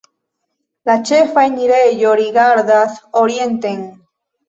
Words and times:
La 0.91 0.95
ĉefa 1.09 1.45
enirejo 1.51 2.17
rigardas 2.25 3.01
orienten. 3.25 3.89